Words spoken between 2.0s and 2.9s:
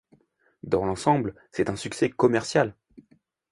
commercial.